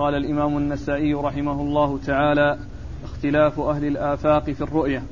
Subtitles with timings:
[0.00, 2.58] قال الإمام النسائي رحمه الله تعالى
[3.04, 5.02] اختلاف أهل الآفاق في الرؤية.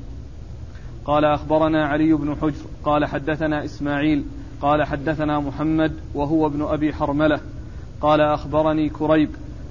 [1.04, 4.24] قال أخبرنا علي بن حجر قال حدثنا إسماعيل
[4.62, 7.40] قال حدثنا محمد وهو ابن أبي حرملة.
[8.01, 9.30] قال أخبرني كريب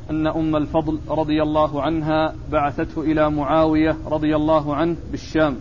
[0.09, 5.55] أن أم الفضل رضي الله عنها بعثته إلى معاوية رضي الله عنه بالشام.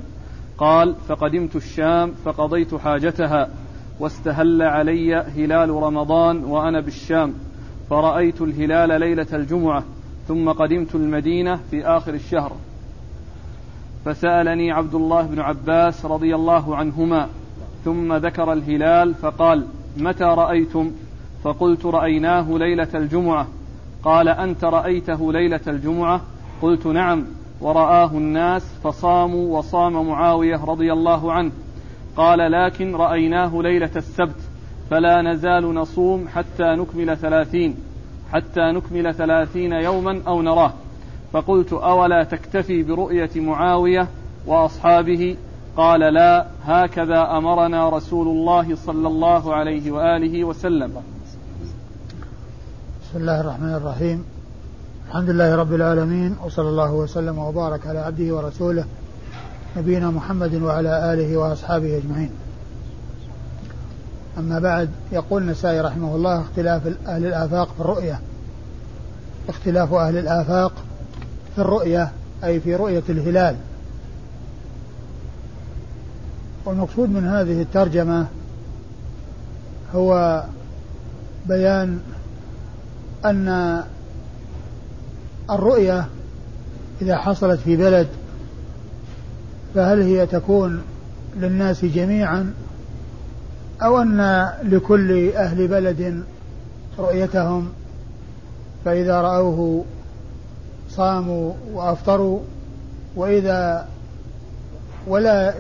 [0.59, 3.49] قال فقدمت الشام فقضيت حاجتها
[4.01, 7.35] واستهل علي هلال رمضان وأنا بالشام.
[7.91, 9.85] فرأيت الهلال ليلة الجمعة
[10.29, 12.53] ثم قدمت المدينة في آخر الشهر.
[14.05, 17.29] فسألني عبد الله بن عباس رضي الله عنهما
[17.85, 20.91] ثم ذكر الهلال فقال متى رأيتم؟
[21.45, 23.47] فقلت رأيناه ليلة الجمعة.
[24.03, 26.21] قال أنت رأيته ليلة الجمعة؟
[26.63, 27.25] قلت نعم.
[27.61, 31.53] ورآه الناس فصاموا وصام معاوية رضي الله عنه.
[32.17, 34.46] قال لكن رأيناه ليلة السبت.
[34.91, 37.77] فلا نزال نصوم حتى نكمل ثلاثين
[38.33, 40.73] حتى نكمل ثلاثين يوما أو نراه.
[41.33, 44.09] فقلت أولا تكتفي برؤية معاوية
[44.47, 45.37] وأصحابه؟
[45.77, 50.93] قال لا هكذا أمرنا رسول الله صلى الله عليه وآله وسلم.
[53.03, 54.25] بسم الله الرحمن الرحيم.
[55.09, 58.85] الحمد لله رب العالمين وصلى الله وسلم وبارك على عبده ورسوله
[59.77, 62.31] نبينا محمد وعلى آله وأصحابه أجمعين.
[64.39, 68.21] أما بعد يقول النسائي رحمه الله اختلاف أهل الآفاق في الرؤية.
[69.49, 70.73] اختلاف أهل الآفاق
[71.55, 72.13] في الرؤية
[72.45, 73.57] أي في رؤية الهلال.
[76.65, 78.27] والمقصود من هذه الترجمة
[79.95, 80.43] هو
[81.47, 82.01] بيان
[83.25, 83.83] أن
[85.51, 86.07] الرؤية
[87.03, 88.09] إذا حصلت في بلد
[89.75, 90.83] فهل هي تكون
[91.37, 92.55] للناس جميعا
[93.83, 96.25] أو أن لكل أهل بلد
[96.99, 97.69] رؤيتهم
[98.85, 99.85] فإذا رأوه
[100.91, 102.41] صاموا وأفطروا
[103.17, 103.89] وإذا
[105.07, 105.55] ولا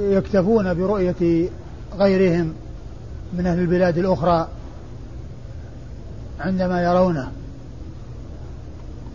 [0.00, 1.48] يكتفون برؤية
[1.98, 2.52] غيرهم
[3.32, 4.48] من أهل البلاد الأخرى
[6.40, 7.32] عندما يرونه.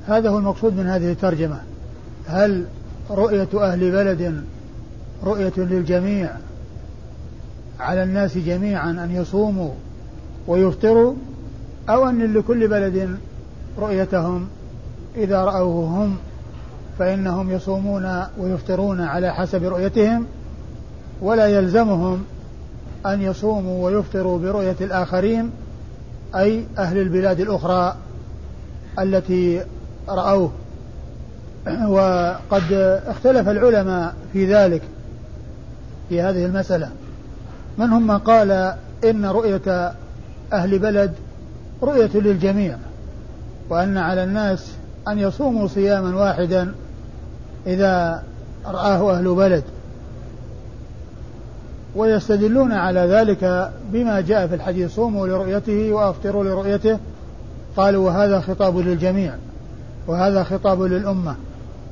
[0.08, 1.60] هذا هو المقصود من هذه الترجمة.
[2.28, 2.66] هل
[3.10, 4.44] رؤية أهل بلد
[5.24, 6.30] رؤية للجميع؟
[7.80, 9.72] على الناس جميعا أن يصوموا
[10.48, 11.14] ويفطروا
[11.90, 13.18] أو أن لكل بلد
[13.80, 14.48] رؤيتهم.
[15.16, 16.18] إذا رأوه هم
[17.00, 20.26] فإنهم يصومون ويفطرون على حسب رؤيتهم
[21.22, 22.24] ولا يلزمهم
[23.06, 25.52] أن يصوموا ويفطروا برؤية الآخرين
[26.36, 27.96] أي أهل البلاد الأخرى
[29.00, 29.64] التي
[30.10, 30.52] رأوه.
[31.88, 32.74] وقد
[33.08, 34.82] اختلف العلماء في ذلك
[36.10, 36.90] في هذه المسألة.
[37.78, 39.94] منهم من قال إن رؤية
[40.54, 41.14] أهل بلد
[41.84, 42.78] رؤية للجميع
[43.70, 44.72] وأن على الناس
[45.08, 46.74] أن يصوموا صياما واحدا
[47.68, 48.24] إذا
[48.66, 49.64] رآه أهل بلد.
[51.96, 57.00] ويستدلون على ذلك بما جاء في الحديث صوموا لرؤيته وأفطروا لرؤيته.
[57.78, 59.34] قالوا وهذا خطاب للجميع
[60.08, 61.36] وهذا خطاب للأمة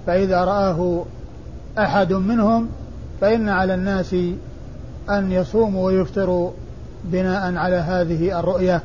[0.08, 1.06] فإذا رآه
[1.78, 2.70] أحد منهم
[3.22, 4.16] فإن على الناس
[5.10, 6.52] أن يصوموا ويفطروا
[7.04, 8.82] بناء على هذه الرؤية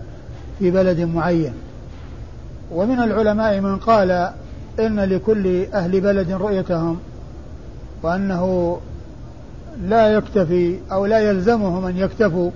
[0.58, 1.52] في بلد معين.
[2.72, 4.30] ومن العلماء من قال
[4.80, 6.98] إن لكل أهل بلد رؤيتهم
[8.02, 8.78] وأنه
[9.82, 12.50] لا يكتفي أو لا يلزمهم أن يكتفوا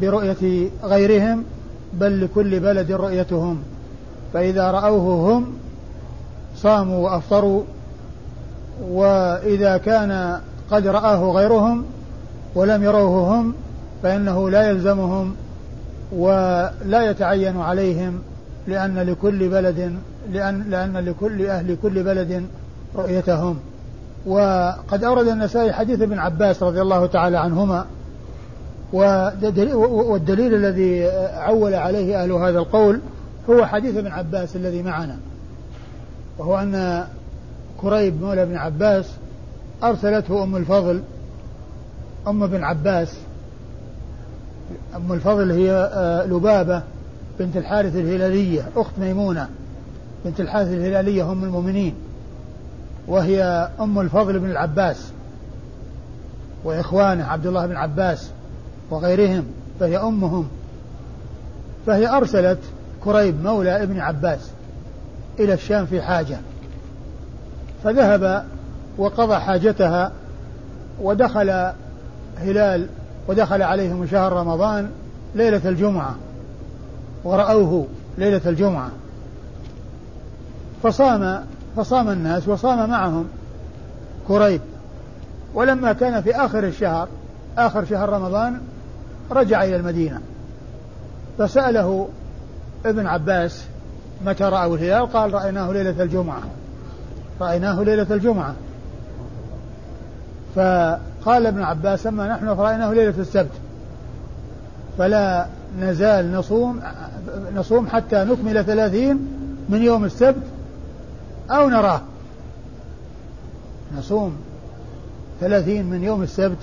[0.00, 1.44] برؤية غيرهم
[1.92, 3.58] بل لكل بلد رؤيتهم.
[4.32, 5.46] فإذا رأوه هم
[6.56, 7.62] صاموا وأفطروا
[8.82, 10.40] وإذا كان
[10.70, 11.84] قد رآه غيرهم
[12.54, 13.54] ولم يروه هم
[14.02, 15.34] فإنه لا يلزمهم
[16.12, 18.18] ولا يتعين عليهم
[18.66, 19.98] لأن لكل بلد
[20.32, 22.46] لأن لأن لكل أهل كل بلد
[22.96, 23.58] رؤيتهم.
[24.26, 27.86] وقد أورد النسائي حديث ابن عباس رضي الله تعالى عنهما
[28.92, 33.00] والدليل الذي عول عليه أهل هذا القول
[33.50, 35.16] هو حديث ابن عباس الذي معنا
[36.38, 37.04] وهو أن
[37.80, 39.10] كريب مولى ابن عباس
[39.82, 41.02] أرسلته أم الفضل
[42.28, 43.16] أم ابن عباس.
[44.96, 46.82] أم الفضل هي آه، لبابة
[47.38, 49.48] بنت الحارث الهلالية أخت ميمونة
[50.24, 51.94] بنت الحارث الهلالية أم المؤمنين.
[53.06, 53.42] وهي
[53.80, 55.12] أم الفضل بن العباس
[56.64, 58.30] وإخوانه عبد الله بن عباس
[58.90, 59.44] وغيرهم
[59.80, 60.48] فهي أمهم.
[61.86, 62.58] فهي أرسلت
[63.04, 64.50] كريب مولى ابن عباس
[65.38, 66.38] إلى الشام في حاجة.
[67.84, 68.44] فذهب
[68.98, 70.12] وقضى حاجتها
[71.00, 71.72] ودخل
[72.40, 72.86] هلال
[73.28, 74.90] ودخل عليهم شهر رمضان
[75.34, 76.14] ليلة الجمعة
[77.24, 77.86] ورأوه
[78.18, 78.90] ليلة الجمعة.
[80.82, 81.44] فصام
[81.76, 83.24] فصام الناس وصام معهم
[84.28, 84.60] كريب.
[85.54, 87.08] ولما كان في آخر الشهر
[87.58, 88.60] آخر شهر رمضان
[89.30, 90.20] رجع إلى المدينة.
[91.38, 92.08] فسأله
[92.86, 93.64] ابن عباس
[94.26, 96.42] متى رأوا الهلال؟ قال رأيناه ليلة الجمعة.
[97.40, 98.54] رأيناه ليلة الجمعة.
[100.58, 103.50] فقال ابن عباس أما نحن فرأيناه ليلة السبت
[104.98, 105.46] فلا
[105.80, 106.80] نزال نصوم
[107.54, 109.28] نصوم حتى نكمل ثلاثين
[109.68, 110.42] من يوم السبت
[111.50, 112.00] أو نراه.
[113.98, 114.36] نصوم
[115.40, 116.58] ثلاثين من يوم السبت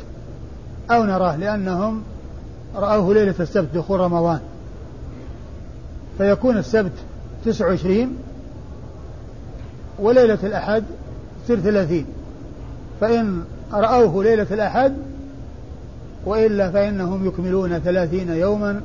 [0.92, 2.04] أو نراه لأنهم
[2.76, 4.40] رأوه ليلة السبت دخول رمضان.
[6.18, 6.94] فيكون السبت
[7.46, 8.18] تسع وعشرين
[10.00, 10.84] وليلة الأحد
[11.46, 12.06] تصير ثلاثين.
[13.02, 13.44] فإن
[13.80, 14.94] رأوه ليلة الأحد
[16.26, 18.82] وإلا فإنهم يكملون ثلاثين يوما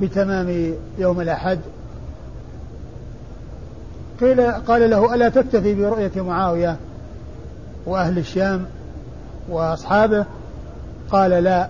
[0.00, 1.58] بتمام يوم الأحد.
[4.20, 6.76] قيل قال له ألا تكتفي برؤية معاوية
[7.86, 8.64] وأهل الشام
[9.48, 10.24] وأصحابه؟
[11.10, 11.68] قال لا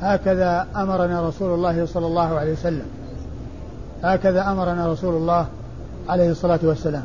[0.00, 2.86] هكذا أمرنا رسول الله صلى الله عليه وسلم.
[4.02, 5.46] هكذا أمرنا رسول الله
[6.08, 7.04] عليه الصلاة والسلام.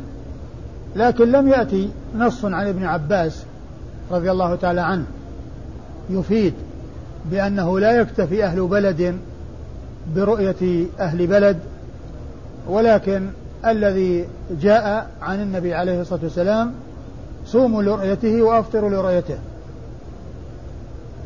[0.95, 3.45] لكن لم يأتي نص عن ابن عباس
[4.11, 5.05] رضي الله تعالى عنه
[6.09, 6.53] يفيد
[7.31, 9.17] بأنه لا يكتفي أهل بلد
[10.15, 11.57] برؤية أهل بلد
[12.67, 13.27] ولكن
[13.65, 14.27] الذي
[14.61, 16.73] جاء عن النبي عليه الصلاة والسلام
[17.45, 19.37] صوموا لرؤيته وأفطروا لرؤيته.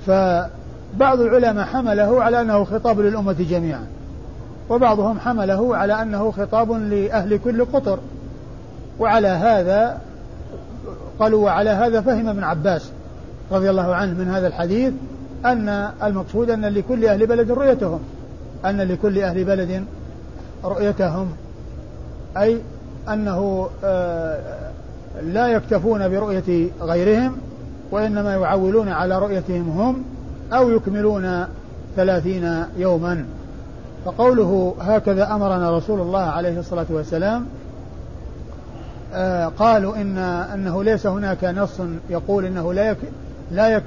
[0.07, 3.85] فبعض العلماء حمله على أنه خطاب للأمة جميعا
[4.69, 7.99] وبعضهم حمله على أنه خطاب لأهل كل قطر
[8.99, 10.01] وعلى هذا
[11.19, 12.91] قالوا وعلى هذا فهم ابن عباس
[13.51, 14.93] رضي الله عنه من هذا الحديث
[15.45, 17.99] أن المقصود أن لكل أهل بلد رؤيتهم
[18.65, 19.85] أن لكل أهل بلد
[20.63, 21.27] رؤيتهم
[22.37, 22.57] أي
[23.09, 24.39] أنه آه،
[25.23, 27.37] لا يكتفون برؤية غيرهم
[27.91, 30.03] وإنما يعولون على رؤيتهم هم
[30.53, 31.45] أو يكملون
[31.95, 33.25] ثلاثين يوما.
[34.05, 37.45] فقوله هكذا أمرنا رسول الله عليه الصلاة والسلام
[39.57, 40.17] قالوا إن
[40.53, 42.97] أنه ليس هناك نص يقول أنه لا يك
[43.51, 43.83] لا يك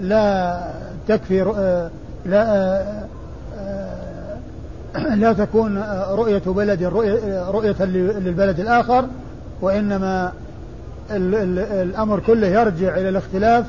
[0.00, 0.60] لا
[1.08, 1.90] تكفي آه
[2.26, 3.04] لا آه,
[3.58, 5.78] آه، لا تكون
[6.10, 6.82] رؤية بلد
[7.48, 9.04] رؤية للبلد الآخر
[9.60, 10.32] وإنما
[11.10, 13.66] الأمر كله يرجع إلى الاختلاف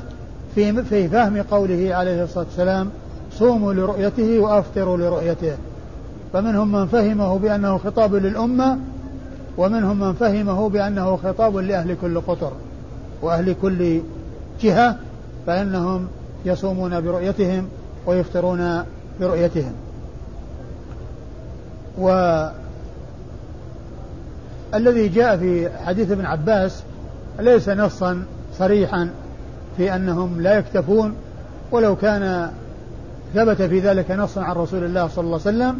[0.54, 2.90] في في فهم قوله عليه الصلاة والسلام
[3.32, 5.52] صوموا لرؤيته وأفطروا لرؤيته.
[6.32, 8.78] فمنهم من فهمه بأنه خطاب للأمة
[9.58, 12.52] ومنهم من فهمه بأنه خطاب لأهل كل قطر
[13.22, 14.00] وأهل كل
[14.60, 14.96] جهة
[15.46, 16.08] فإنهم
[16.44, 17.68] يصومون برؤيتهم
[18.06, 18.84] ويفطرون
[19.20, 19.72] برؤيتهم.
[24.72, 26.82] والذي جاء في حديث ابن عباس
[27.38, 28.24] ليس نصا
[28.58, 29.10] صريحا
[29.76, 31.14] في أنهم لا يكتفون
[31.70, 32.50] ولو كان
[33.34, 35.78] ثبت في ذلك نص عن رسول الله صلى الله عليه وسلم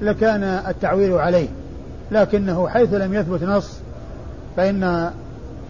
[0.00, 1.48] لكان التعويل عليه.
[2.12, 3.78] لكنه حيث لم يثبت نص
[4.56, 5.10] فإن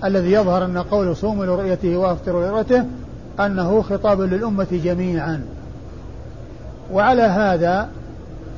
[0.05, 2.85] الذي يظهر أن قول صوموا لرؤيته وأفطروا لرؤيته
[3.41, 5.44] أنه خطاب للأمة جميعا.
[6.93, 7.89] وعلى هذا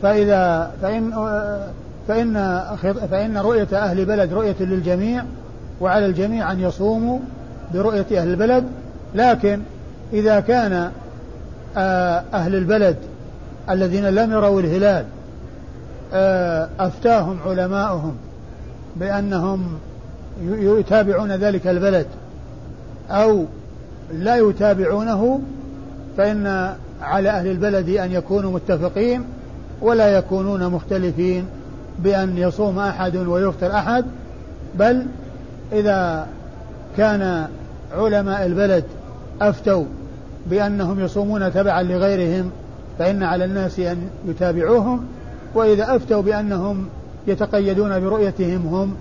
[0.02, 1.10] فإذا فإن
[2.08, 2.58] فإن
[3.10, 5.24] فإن رؤية أهل بلد رؤية للجميع
[5.80, 7.18] وعلى الجميع أن يصوموا
[7.74, 8.64] برؤية أهل البلد.
[9.14, 9.60] لكن
[10.12, 10.90] إذا كان
[11.76, 12.96] آه، أهل البلد
[13.70, 15.04] الذين لم يروا الهلال
[16.78, 18.16] أفتاهم علماؤهم
[18.96, 19.78] بأنهم
[20.42, 22.06] يتابعون ذلك البلد
[23.10, 23.44] أو
[24.12, 25.40] لا يتابعونه
[26.16, 29.24] فإن على أهل البلد أن يكونوا متفقين
[29.80, 31.46] ولا يكونون مختلفين
[31.98, 34.04] بأن يصوم أحد ويفطر أحد
[34.74, 35.06] بل
[35.72, 36.26] إذا
[36.96, 37.46] كان
[37.92, 38.84] علماء البلد
[39.40, 39.84] أفتوا
[40.46, 42.50] بأنهم يصومون تبعا لغيرهم
[42.98, 45.06] فإن على الناس أن يتابعوهم
[45.54, 46.86] وإذا أفتوا بأنهم
[47.26, 48.94] يتقيدون برؤيتهم هم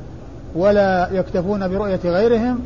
[0.55, 2.59] ولا يكتفون برؤية غيرهم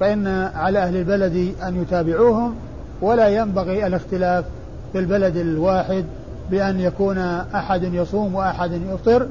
[0.00, 2.54] فإن على أهل البلد أن يتابعوهم
[3.02, 4.44] ولا ينبغي الاختلاف
[4.92, 6.04] في البلد الواحد
[6.50, 7.18] بأن يكون
[7.54, 9.26] أحد يصوم وأحد يفطر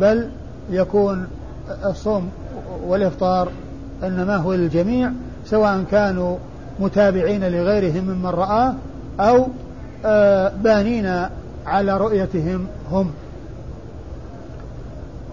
[0.00, 0.28] بل
[0.70, 1.26] يكون
[1.84, 2.30] الصوم
[2.86, 3.48] والإفطار
[4.04, 5.10] إنما هو للجميع
[5.44, 6.36] سواء كانوا
[6.80, 8.74] متابعين لغيرهم ممن رآه
[9.20, 9.46] أو
[10.04, 11.26] آه، بانين
[11.66, 13.10] على رؤيتهم هم.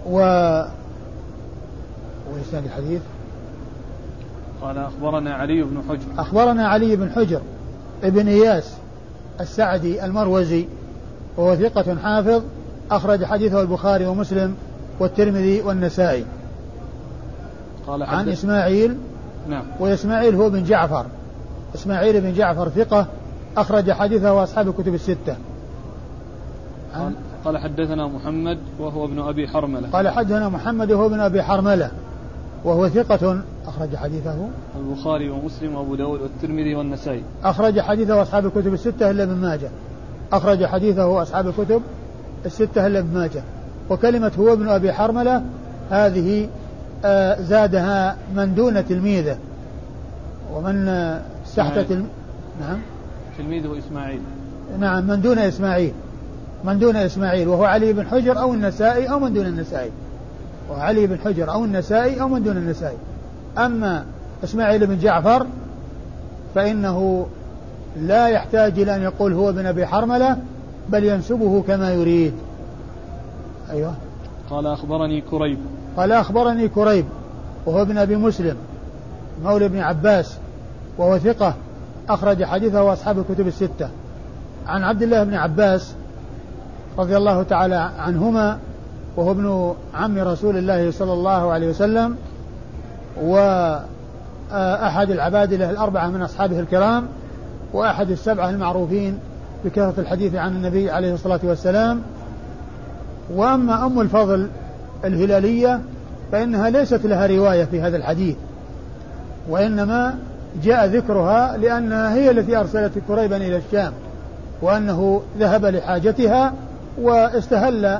[0.06, 0.18] و
[2.34, 3.02] وإسناد الحديث؟
[4.62, 6.22] قال أخبرنا علي بن حجر.
[6.22, 7.42] أخبرنا علي بن حجر
[8.04, 8.74] ابن إياس
[9.40, 10.68] السعدي المروزي
[11.38, 12.44] وهو ثقة حافظ
[12.92, 14.56] أخرج حديثه البخاري ومسلم
[15.00, 16.26] والترمذي والنسائي.
[17.88, 18.98] قال عن إسماعيل
[19.50, 19.64] نعم.
[19.80, 21.06] وإسماعيل هو بن جعفر.
[21.76, 23.08] إسماعيل بن جعفر ثقة
[23.58, 25.36] أخرج حديثه أصحاب الكتب الستة.
[26.96, 27.14] قال,
[27.46, 29.90] قال حدثنا محمد وهو ابن أبي حرملة.
[29.90, 31.92] قال حدثنا محمد وهو ابن أبي حرملة
[32.64, 34.36] وهو ثقة أخرج حديثه.
[34.80, 37.24] البخاري ومسلم وأبو داود والترمذي والنسائي.
[37.44, 39.70] أخرج حديثه أصحاب الكتب الستة إلا ابن ماجه.
[40.34, 41.82] أخرج حديثه أصحاب الكتب
[42.46, 43.44] الستة إلا ابن ماجه.
[43.90, 45.44] وكلمة هو ابن أبي حرملة
[45.90, 46.50] هذه
[47.06, 49.38] آه زادها من دون تلميذه.
[50.54, 51.22] ومن آه
[51.56, 52.08] تحت تلم...
[52.62, 52.78] نعم.
[53.38, 54.22] تلميذه إسماعيل.
[54.80, 55.94] نعم من دون إسماعيل.
[56.66, 59.92] من دون إسماعيل وهو علي بن حجر أو النسائي أو من دون النسائي.
[60.72, 62.98] وعلي بن حجر أو النسائي أو من دون النسائي.
[63.58, 64.06] أما
[64.44, 65.46] إسماعيل بن جعفر
[66.56, 67.28] فإنه
[68.02, 70.38] لا يحتاج إلى أن يقول هو ابن أبي حرملة
[70.90, 72.34] بل ينسبه كما يريد.
[73.70, 73.94] أيوه.
[74.50, 75.58] قال أخبرني كريب.
[75.98, 77.06] قال أخبرني كريب
[77.66, 78.56] وهو ابن أبي مسلم
[79.44, 80.38] مولى ابن عباس
[80.98, 81.54] وهو ثقة
[82.10, 83.90] أخرج حديثه أصحاب الكتب الستة.
[84.68, 85.96] عن عبد الله بن عباس
[86.98, 88.58] رضي الله تعالى عنهما
[89.18, 92.16] وهو ابن عم رسول الله صلى الله عليه وسلم
[93.22, 97.08] وأحد العبادلة الأربعة من أصحابه الكرام
[97.74, 99.20] وأحد السبعة المعروفين
[99.66, 102.02] بكثرة الحديث عن النبي عليه الصلاة والسلام.
[103.34, 104.50] وأما أم الفضل
[105.06, 105.82] الهلالية
[106.32, 108.36] فإنها ليست لها رواية في هذا الحديث
[109.50, 110.16] وإنما
[110.64, 113.94] جاء ذكرها لأنها هي التي أرسلت كريبا إلى الشام
[114.62, 116.54] وأنه ذهب لحاجتها
[117.02, 118.00] واستهل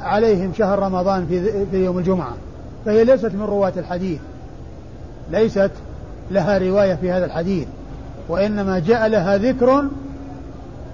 [0.00, 2.32] عليهم شهر رمضان في, في يوم الجمعة.
[2.84, 4.20] فهي ليست من رواة الحديث.
[5.30, 5.70] ليست
[6.30, 7.68] لها رواية في هذا الحديث.
[8.28, 9.84] وإنما جاء لها ذكر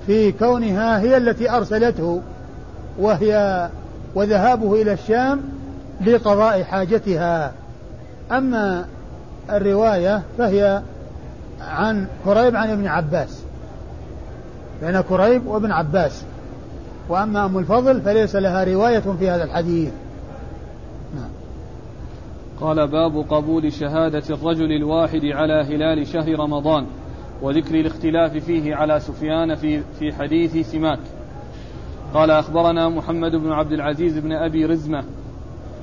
[0.06, 2.20] في كونها هي التي أرسلته
[2.98, 3.68] وهي
[4.14, 5.40] وذهابه إلى الشام
[6.06, 7.52] لقضاء حاجتها.
[8.32, 8.84] أما
[9.50, 10.82] الرواية فهي
[11.60, 13.42] عن كريب عن ابن عباس.
[14.82, 16.22] بين كريب وابن عباس.
[17.08, 19.92] وأما أم الفضل فليس لها رواية في هذا الحديث.
[21.14, 21.30] نعم.
[22.60, 26.86] قال باب قبول شهادة الرجل الواحد على هلال شهر رمضان
[27.42, 31.00] وذكر الاختلاف فيه على سفيان في في حديث سماك.
[32.14, 35.04] قال أخبرنا محمد بن عبد العزيز بن أبي رزمة.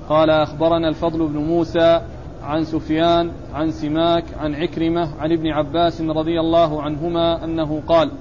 [0.09, 2.01] قال أخبرنا الفضل بن موسى
[2.43, 8.11] عن سفيان عن سماك عن عكرمة عن ابن عباس رضي الله عنهما أنه قال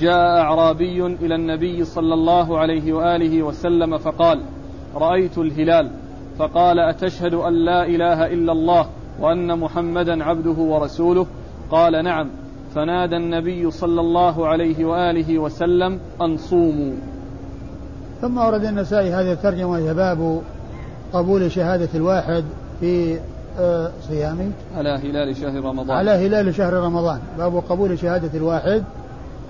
[0.00, 4.40] جاء أعرابي إلى النبي صلى الله عليه وآله وسلم فقال
[4.94, 5.90] رأيت الهلال.
[6.38, 8.86] فقال أتشهد أن لا إله إلا الله
[9.20, 11.26] وأن محمدا عبده ورسوله؟
[11.70, 12.30] قال نعم.
[12.74, 16.94] فنادى النبي صلى الله عليه وآله وسلم أن صوموا.
[18.20, 20.42] ثم ورد النسائي هذه الترجمة وهي باب
[21.12, 22.44] قبول شهادة الواحد
[22.80, 23.18] في
[23.58, 25.96] آه، صيام على هلال شهر رمضان.
[25.96, 27.20] على هلال شهر رمضان.
[27.38, 28.84] باب قبول شهادة الواحد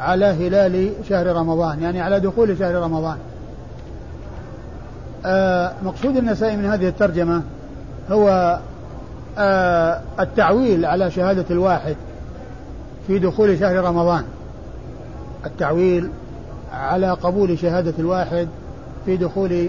[0.02, 3.16] على هلال شهر رمضان يعني على دخول شهر رمضان.
[5.26, 7.42] آه مقصود النسائي من هذه الترجمة
[8.10, 8.58] هو
[9.38, 11.96] آه التعويل على شهادة الواحد
[13.06, 14.24] في دخول شهر رمضان.
[15.46, 16.10] التعويل
[16.72, 18.48] على قبول شهادة الواحد
[19.06, 19.68] في دخول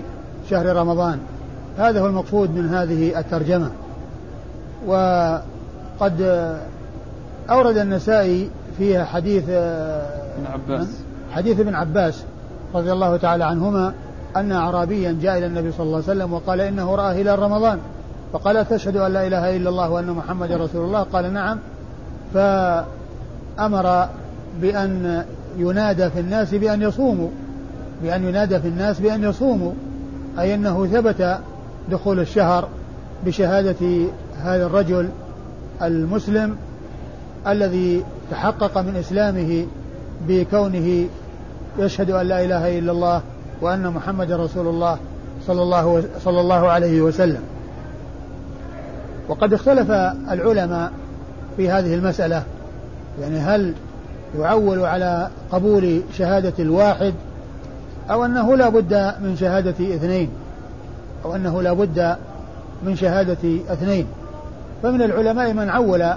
[0.49, 1.19] شهر رمضان.
[1.77, 3.69] هذا هو المقصود من هذه الترجمة.
[4.87, 6.21] وقد
[7.49, 9.43] أورد النسائي فيها حديث
[10.37, 10.87] ابن عباس.
[11.31, 12.23] حديث ابن عباس
[12.75, 13.93] رضي الله تعالى عنهما
[14.35, 17.79] أن أعرابيا جاء إلى النبي صلى الله عليه وسلم وقال إنه رأى هلال رمضان.
[18.33, 21.59] فقال تشهد أن لا إله إلا الله وأن محمد رسول الله؟ قال نعم.
[22.33, 24.07] فأمر
[24.61, 25.23] بأن
[25.57, 27.29] ينادى في الناس بأن يصوموا.
[28.03, 29.71] بأن ينادى في الناس بأن يصوموا.
[30.39, 31.39] أي أنه ثبت
[31.91, 32.67] دخول الشهر
[33.25, 34.07] بشهادة
[34.41, 35.09] هذا الرجل
[35.81, 36.55] المسلم
[37.47, 39.65] الذي تحقق من إسلامه
[40.27, 41.07] بكونه
[41.79, 43.21] يشهد أن لا إله إلا الله
[43.61, 44.97] وأن محمد رسول الله
[45.47, 47.41] صلى الله, صلى الله عليه وسلم.
[49.29, 49.91] وقد اختلف
[50.31, 50.91] العلماء
[51.57, 52.43] في هذه المسألة.
[53.21, 53.73] يعني هل
[54.39, 57.13] يعول على قبول شهادة الواحد
[58.09, 60.29] أو أنه لا بد من شهادة اثنين؟
[61.25, 62.15] أو أنه لا بد
[62.83, 64.07] من شهادة اثنين؟
[64.83, 66.13] فمن العلماء من عول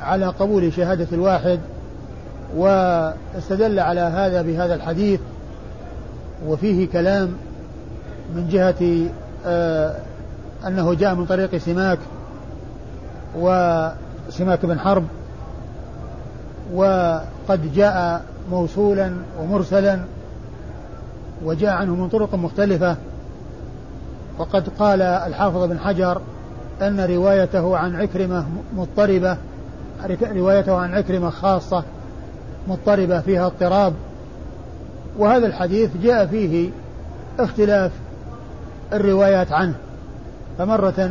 [0.00, 1.60] على قبول شهادة الواحد
[2.56, 5.20] واستدل على هذا بهذا الحديث
[6.46, 7.34] وفيه كلام
[8.34, 9.10] من جهة
[9.46, 9.96] آه
[10.66, 11.98] أنه جاء من طريق سماك
[13.36, 15.04] وسماك بن حرب
[16.74, 20.00] وقد جاء موصولا ومرسلا
[21.44, 22.96] وجاء عنه من طرق مختلفة.
[24.38, 26.20] وقد قال الحافظ بن حجر
[26.82, 28.44] أن روايته عن عكرمة
[28.76, 29.36] مضطربة
[30.22, 31.84] روايته عن عكرمة خاصة.
[32.68, 33.92] مضطربة فيها اضطراب
[35.18, 36.70] وهذا الحديث جاء فيه
[37.38, 37.92] اختلاف
[38.92, 39.74] الروايات عنه
[40.58, 41.10] فمرة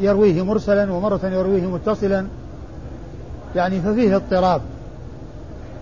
[0.00, 2.26] يرويه مرسلا ومرة يرويه متصلا
[3.56, 4.60] يعني ففيه اضطراب.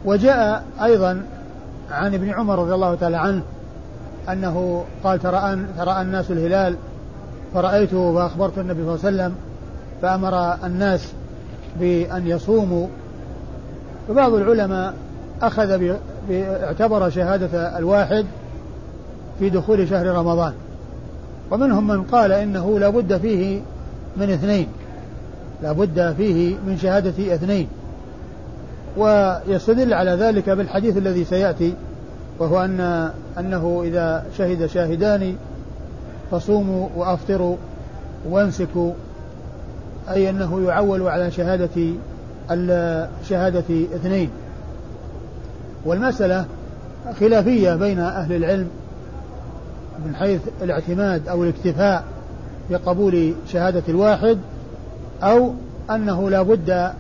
[0.04, 1.23] وجاء أيضا
[1.90, 3.42] عن ابن عمر رضي الله تعالى عنه
[4.28, 6.76] أنه قال ترى ترى الناس الهلال
[7.54, 9.35] فرأيته فأخبرت النبي صلى الله عليه وسلم
[10.02, 11.12] فأمر الناس
[11.80, 12.87] بأن يصوموا
[14.09, 14.95] وبعض العلماء
[15.42, 15.97] أخذ
[16.30, 18.26] اعتبر شهادة الواحد
[19.38, 20.52] في دخول شهر رمضان.
[21.50, 23.61] ومنهم من قال إنه لا بد فيه
[24.16, 24.66] من اثنين.
[25.62, 27.69] لا بد فيه من شهادة اثنين.
[28.97, 31.75] ويستدل على ذلك بالحديث الذي سيأتي
[32.38, 35.37] وهو أن أنه إذا شهد شاهدان
[36.30, 37.57] فصوموا وأفطروا
[38.30, 38.92] وامسكوا
[40.11, 41.92] أي أنه يعول على شهادة
[43.28, 43.64] شهادة
[43.95, 44.30] اثنين.
[45.85, 46.45] والمسألة
[47.21, 48.69] خلافية بين أهل العلم
[50.07, 52.04] من حيث الاعتماد أو الاكتفاء
[52.71, 54.38] بقبول شهادة الواحد
[55.23, 55.54] أو
[55.90, 56.90] أنه لا بد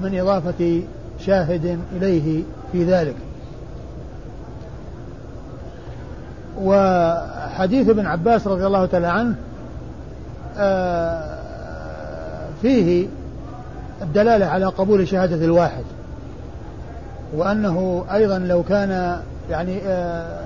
[0.00, 0.82] من إضافة
[1.20, 2.42] شاهد إليه
[2.72, 3.16] في ذلك.
[6.62, 9.34] وحديث ابن عباس رضي الله تعالى عنه
[10.58, 11.34] آه،
[12.62, 13.06] فيه
[14.02, 15.84] الدلالة على قبول شهادة الواحد.
[17.36, 19.20] وأنه أيضا لو كان
[19.50, 20.40] يعني آه،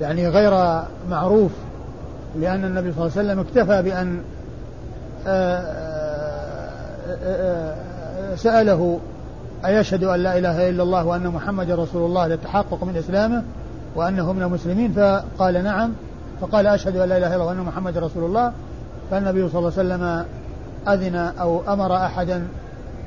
[0.00, 1.50] يعني غير معروف
[2.40, 4.20] لأن النبي صلى الله عليه وسلم اكتفى بأن
[5.26, 5.74] آه،
[8.36, 8.98] سأله
[9.66, 13.42] أيشهد أن لا إله إلا الله وأن محمد رسول الله للتحقق من إسلامه
[13.96, 15.92] وأنه من المسلمين فقال نعم.
[16.40, 18.52] فقال أشهد أن لا إله إلا الله وأن محمد رسول الله.
[19.10, 20.24] فالنبي صلى الله عليه وسلم
[20.88, 22.46] أذن أو أمر أحدا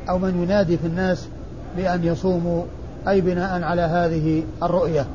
[0.10, 1.28] أو من ينادي في الناس
[1.78, 2.64] بأن يصوموا
[3.08, 5.06] أي بناء على هذه الرؤية.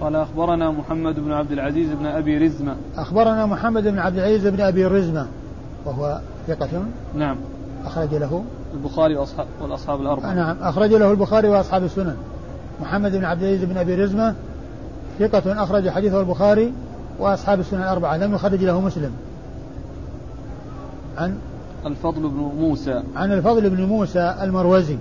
[0.00, 2.76] قال أخبرنا محمد بن عبد العزيز بن أبي رزمة.
[2.96, 5.26] أخبرنا محمد بن عبد العزيز بن أبي رزمة
[5.84, 6.68] وهو ثقة.
[7.14, 7.36] نعم.
[7.84, 8.44] أخرج له.
[8.74, 10.34] البخاري وأصحاب والأصحاب الأربعة.
[10.34, 10.56] نعم.
[10.62, 12.16] أخرج له البخاري وأصحاب السنن.
[12.80, 14.34] محمد بن عبد العزيز بن أبي رزمة
[15.18, 16.72] ثقة أخرج حديثه البخاري
[17.18, 18.16] وأصحاب السنن الأربعة.
[18.16, 19.12] لم يخرج له مسلم.
[21.18, 21.38] عن
[21.86, 23.02] الفضل بن موسى.
[23.16, 24.96] عن الفضل بن موسى المروزي.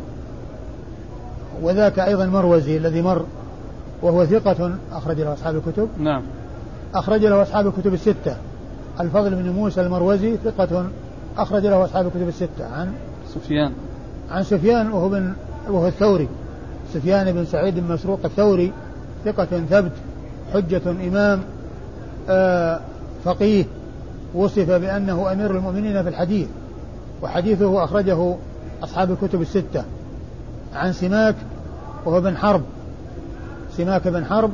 [1.61, 3.25] وذاك أيضا مروزي الذي مر
[4.01, 5.89] وهو ثقة أخرج له أصحاب الكتب.
[5.97, 6.23] نعم.
[6.93, 8.35] أخرج له أصحاب الكتب الستة.
[8.99, 10.85] الفضل بن موسى المروزي ثقة
[11.37, 12.65] أخرج له أصحاب الكتب الستة.
[12.73, 12.93] عن
[13.35, 13.71] سفيان.
[14.31, 15.33] عن سفيان وهو بن
[15.69, 16.27] وهو الثوري.
[16.93, 18.71] سفيان بن سعيد بن مسروق الثوري
[19.25, 19.91] ثقة ثبت
[20.53, 21.41] حجة إمام
[22.29, 22.79] آه
[23.23, 23.65] فقيه.
[24.35, 26.47] وصف بأنه أمير المؤمنين في الحديث.
[27.21, 28.35] وحديثه أخرجه
[28.83, 29.83] أصحاب الكتب الستة.
[30.75, 31.35] عن سماك
[32.05, 32.61] وهو بن حرب.
[33.77, 34.51] سماك بن حرب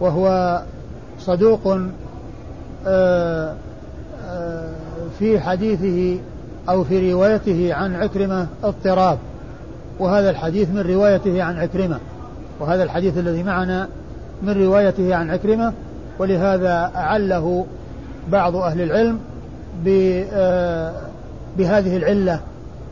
[0.00, 0.62] وهو
[1.20, 1.78] صدوق
[2.86, 3.54] آه
[4.24, 4.74] آه
[5.18, 6.20] في حديثه
[6.68, 9.18] أو في روايته عن عكرمة اضطراب.
[9.98, 11.98] وهذا الحديث من روايته عن عكرمة.
[12.60, 13.88] وهذا الحديث الذي معنا
[14.42, 15.72] من روايته عن عكرمة.
[16.18, 17.66] ولهذا أعله
[18.32, 19.18] بعض أهل العلم
[20.32, 20.92] آه،
[21.56, 22.40] بهذه العلة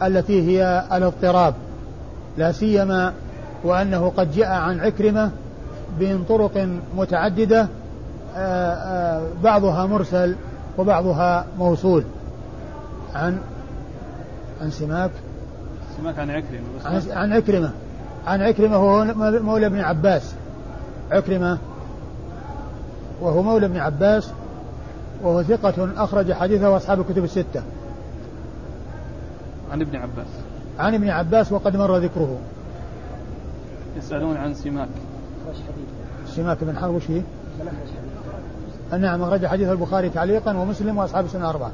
[0.02, 1.54] التي هي الاضطراب
[2.38, 3.12] لا سيما
[3.64, 5.30] وأنه قد جاء عن عكرمة
[6.00, 7.68] من طرق متعددة
[8.36, 10.36] آه، آه، بعضها مرسل
[10.78, 12.04] وبعضها موصول.
[13.14, 13.38] عن
[14.62, 15.10] عن سماك؟
[15.96, 17.70] سماك عن عكرمة عن, عن عكرمة.
[18.26, 19.04] عن عكرمة هو
[19.42, 20.34] مولى ابن عباس.
[21.10, 21.58] عكرمة
[23.20, 24.30] وهو مولى ابن عباس
[25.22, 27.62] وهو ثقة أخرج حديثه أصحاب الكتب الستة.
[29.72, 30.26] عن ابن عباس.
[30.78, 32.38] عن ابن عباس وقد مر ذكره.
[33.96, 34.88] يسألون عن سماك.
[36.26, 37.22] سماك بن حرب وش فيه؟
[38.92, 41.72] نعم أخرج حديث البخاري تعليقا ومسلم وأصحاب السنة الأربعة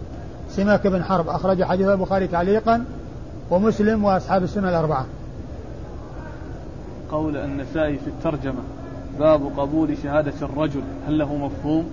[0.49, 2.85] سماك بن حرب أخرج حديث البخاري تعليقا
[3.51, 5.07] ومسلم وأصحاب السنة الأربعة.
[7.11, 8.63] قول النسائي في الترجمة
[9.19, 11.91] باب قبول شهادة الرجل هل له مفهوم؟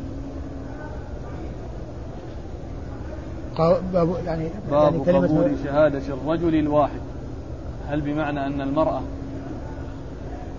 [3.93, 6.99] باب يعني باب يعني كلمة قبول شهادة الرجل الواحد.
[7.89, 9.01] هل بمعنى أن المرأة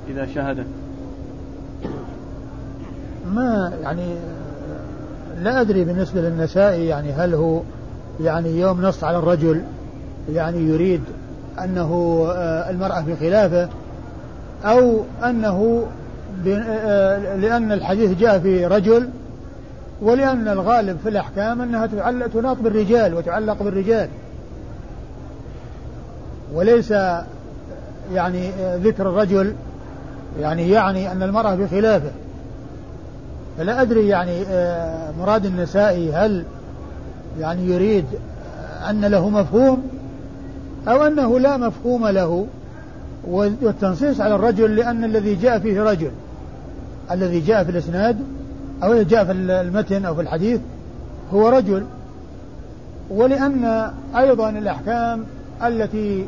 [0.09, 0.67] إذا شهدت؟
[3.35, 4.15] ما يعني
[5.43, 7.61] لا أدري بالنسبة للنسائي يعني هل هو
[8.21, 9.63] يعني يوم نص على الرجل
[10.33, 11.03] يعني يريد
[11.65, 13.69] أنه آه، المرأة في خلافه
[14.65, 15.87] أو أنه
[16.49, 19.09] آه، لأن الحديث جاء في رجل
[20.03, 21.87] ولأن الغالب في الأحكام أنها
[22.27, 24.09] تناط بالرجال وتعلق بالرجال.
[26.55, 26.91] وليس
[28.15, 29.55] يعني ذكر الرجل
[30.41, 32.11] يعني يعني أن المرأة بخلافه.
[33.59, 36.45] فلا أدري يعني آه، مراد النسائي هل
[37.41, 38.05] يعني يريد
[38.91, 39.83] أن له مفهوم
[40.89, 42.47] أو أنه لا مفهوم له
[43.29, 46.11] والتنصيص على الرجل لأن الذي جاء فيه رجل
[47.11, 48.19] الذي جاء في الإسناد
[48.83, 50.61] أو جاء في المتن أو في الحديث
[51.33, 51.85] هو رجل.
[53.11, 55.25] ولأن أيضا الأحكام
[55.63, 56.27] التي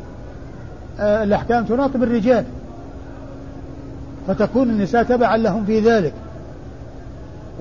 [0.99, 2.45] آه، الأحكام تناط بالرجال
[4.27, 6.13] فتكون النساء تبعا لهم في ذلك.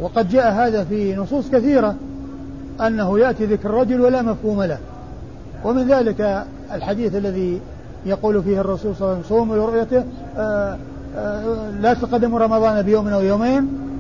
[0.00, 1.94] وقد جاء هذا في نصوص كثيرة
[2.81, 4.78] أنه يأتي ذكر الرجل ولا مفهوم له.
[5.64, 7.61] ومن ذلك الحديث الذي
[8.07, 10.05] يقول فيه الرسول صلى الله عليه وسلم صوموا لرؤيته
[10.37, 10.78] آه،
[11.16, 13.91] آه، لا تقدموا رمضان بيوم أو يومين.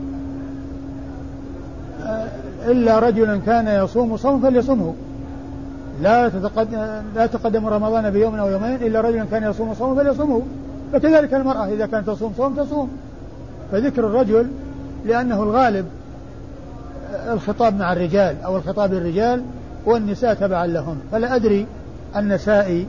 [2.68, 4.94] إلا رجلا كان يصوم صوم فليصمه
[6.02, 6.78] لا تتقدم
[7.14, 10.42] لا تقدم رمضان بيوم أو يومين إلا رجلا كان يصوم صوم فليصومه.
[10.92, 12.90] فكذلك المرأة إذا كانت تصوم صوم تصوم.
[13.72, 14.46] فذكر الرجل
[15.06, 15.86] لأنه الغالب
[17.32, 19.42] الخطاب مع الرجال أو الخطاب للرجال
[19.86, 20.98] والنساء تبعا لهم.
[21.12, 21.66] فلا أدري
[22.16, 22.86] النسائي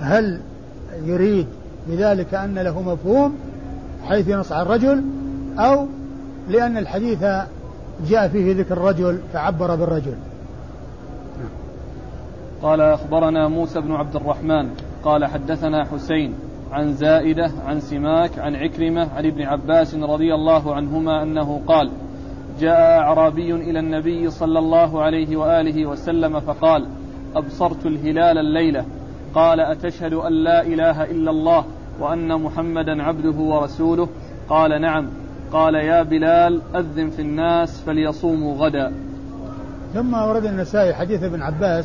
[0.00, 0.40] هل
[1.04, 1.46] يريد
[1.88, 3.34] بذلك أن له مفهوم
[4.04, 5.02] حيث ينص على الرجل
[5.58, 5.86] أو
[6.48, 7.24] لأن الحديث
[8.08, 10.14] جاء فيه ذكر الرجل فعبر بالرجل.
[12.62, 14.70] قال أخبرنا موسى بن عبد الرحمن
[15.04, 16.34] قال حدثنا حسين
[16.72, 21.90] عن زائدة عن سماك عن عكرمة عن ابن عباس رضي الله عنهما أنه قال
[22.60, 26.86] جاء أعرابي إلى النبي صلى الله عليه وآله وسلم فقال
[27.36, 28.84] أبصرت الهلال الليلة.
[29.34, 31.64] قال أتشهد أن لا إله إلا الله
[32.00, 34.08] وأن محمدا عبده ورسوله؟
[34.48, 35.08] قال نعم.
[35.52, 38.92] قال يا بلال أذن في الناس فليصوموا غدا.
[39.94, 41.84] ثم ورد النسائي حديث ابن عباس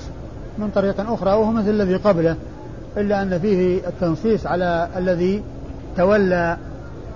[0.58, 2.36] من طريق أخرى وهو مثل الذي قبله
[2.97, 5.43] إلا أن فيه التنصيص على الذي
[5.97, 6.58] تولى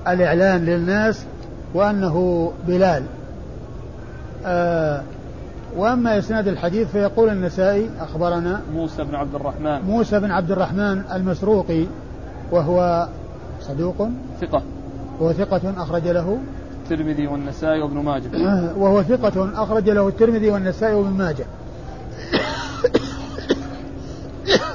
[0.07, 1.25] الإعلان للناس
[1.73, 3.03] وأنه بلال.
[4.45, 5.01] آه
[5.77, 9.81] وأما إسناد الحديث فيقول النسائي أخبرنا موسى بن عبد الرحمن.
[9.81, 11.85] موسى بن عبد الرحمن المسروقي
[12.51, 13.07] وهو
[13.61, 14.09] صدوق
[14.41, 14.61] ثقة.
[15.19, 16.39] وهو ثقة أخرج له
[16.91, 18.29] الترمذي والنسائي وابن ماجه.
[18.81, 21.45] وهو ثقة أخرج له الترمذي والنسائي وابن ماجه.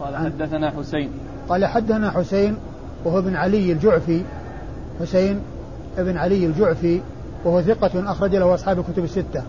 [0.00, 1.10] قال حدثنا حسين.
[1.48, 2.56] قال حدثنا حسين
[3.04, 4.22] وهو ابن علي الجعفي.
[5.00, 5.40] حسين
[5.98, 7.00] ابن علي الجعفي
[7.44, 9.42] وهو ثقة أخرج له أصحاب الكتب الستة.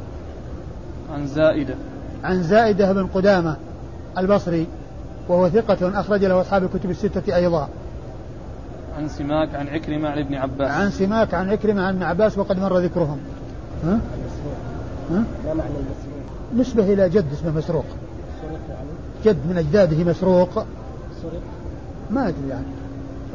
[1.14, 1.76] عن زائدة.
[2.24, 3.56] عن زائدة بن قدامة
[4.18, 4.68] البصري
[5.30, 7.70] وهو ثقة أخرج له أصحاب الكتب الستة أيضا.
[8.98, 10.72] عن سماك عن عكرمة عن ابن عباس.
[10.72, 13.18] عن سماك عن عكرمة عن ابن عباس وقد مر ذكرهم.
[13.84, 14.00] ها؟
[15.12, 15.74] ها؟ ما معنى
[16.58, 17.86] نسبة إلى جد اسمه مسروق.
[19.26, 20.66] جد من أجداده مسروق.
[22.10, 22.66] ما أدري يعني.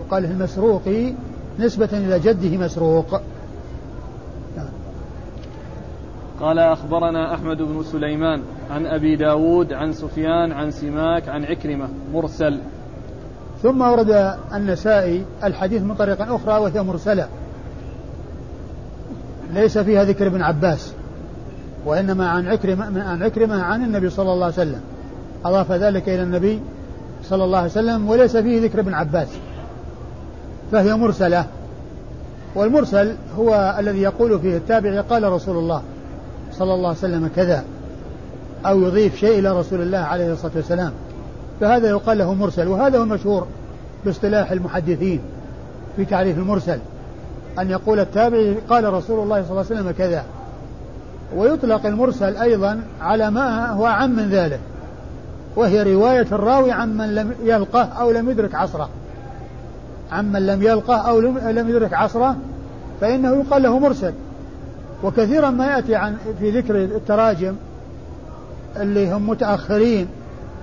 [0.06, 1.12] يقال المسروقي
[1.58, 3.20] نسبة إلى جده مسروق.
[6.40, 12.58] قال أخبرنا أحمد بن سليمان عن أبي داود عن سفيان عن سماك عن عكرمة مرسل.
[13.62, 17.28] ثم ورد النسائي الحديث من طريق أخرى وهي مرسلة.
[19.54, 20.92] ليس فيها ذكر ابن عباس
[21.86, 24.80] وإنما عن عكرمة عن عكرمة عن النبي صلى الله عليه وسلم.
[25.44, 26.60] أضاف ذلك إلى النبي
[27.24, 29.28] صلى الله عليه وسلم وليس فيه ذكر ابن عباس.
[30.72, 31.46] فهي مرسلة.
[32.54, 35.82] والمرسل هو الذي يقول فيه التابع قال رسول الله
[36.52, 37.64] صلى الله عليه وسلم كذا
[38.66, 40.92] أو يضيف شيء إلى رسول الله عليه الصلاة والسلام.
[41.60, 43.46] فهذا يقال له مرسل وهذا هو المشهور
[44.04, 45.20] باصطلاح المحدثين
[45.96, 46.78] في تعريف المرسل
[47.58, 50.24] أن يقول التابعي قال رسول الله صلى الله عليه وسلم كذا.
[51.36, 54.60] ويطلق المرسل أيضا على ما هو عم من ذلك
[55.56, 58.88] وهي رواية الراوي عمن لم يلقه أو لم يدرك عصره.
[60.12, 61.20] عمن لم يلقه أو
[61.50, 62.36] لم يدرك عصره
[63.00, 64.12] فإنه يقال له مرسل.
[65.04, 67.54] وكثيرا ما يأتي عن في ذكر التراجم
[68.76, 70.08] اللي هم متأخرين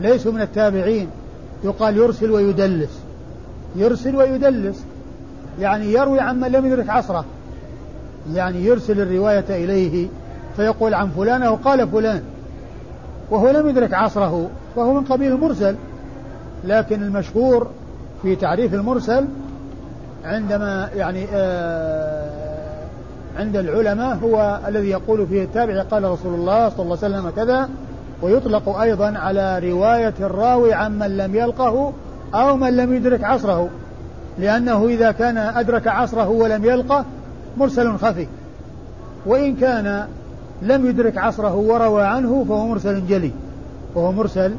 [0.02, 1.10] ليسوا من التابعين.
[1.64, 3.00] يقال يرسل ويدلس.
[3.76, 4.84] يرسل ويدلس.
[5.60, 7.26] يعني يروي عمن لم يدرك عصره.
[8.34, 10.08] يعني يرسل الرواية إليه
[10.56, 12.22] فيقول عن فلان أو قال فلان.
[13.32, 14.50] وهو لم يدرك عصره.
[14.76, 15.76] فهو من قبيل المرسل.
[16.64, 17.68] لكن المشهور
[18.22, 19.26] في تعريف المرسل
[20.26, 22.38] عندما يعني آه
[23.38, 27.70] عند العلماء هو الذي يقول فيه التابع قال رسول الله صلى الله عليه وسلم كذا
[28.22, 31.94] ويطلق أيضا على رواية الراوي عمن لم يلقه
[32.34, 33.70] أو من لم يدرك عصره
[34.40, 37.06] لأنه إذا كان أدرك عصره ولم يلقه
[37.58, 38.28] مرسل خفي
[39.26, 40.08] وإن كان
[40.62, 43.32] لم يدرك عصره وروى عنه فهو مرسل جلي
[43.96, 44.56] وهو مرسل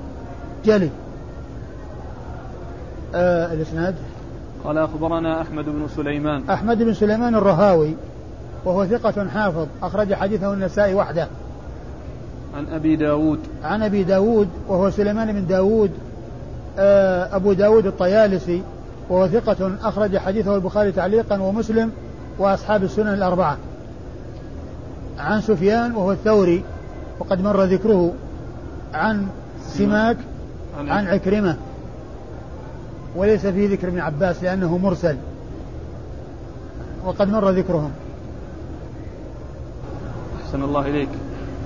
[0.65, 0.91] جلي.
[3.15, 3.95] آه الإسناد؟
[4.65, 6.51] قال أخبرنا أحمد بن سليمان.
[6.51, 7.95] أحمد بن سليمان الرهاوي
[8.65, 11.29] وهو ثقة حافظ أخرج حديثه النسائي وحده.
[12.55, 13.39] عن أبي داود.
[13.63, 15.91] عن أبي داود وهو سليمان بن داود
[16.79, 18.63] آه، أبو داود الطيالسي
[19.09, 21.93] وهو ثقة أخرج حديثه البخاري تعليقا ومسلم
[22.39, 23.57] وأصحاب السنن الأربعة.
[25.19, 26.65] عن سفيان وهو الثوري
[27.19, 28.13] وقد مر ذكره
[28.95, 29.27] عن
[29.67, 30.17] سماك
[30.79, 31.57] عن عكرمة.
[33.17, 35.17] وليس فيه ذكر ابن عباس لأنه مرسل.
[37.05, 37.91] وقد مر ذكرهم.
[40.45, 41.09] أحسن الله إليك.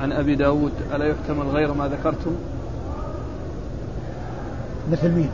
[0.03, 2.35] عن أبي داود ألا يحتمل غير ما ذكرتم؟
[4.93, 5.31] مثل مين؟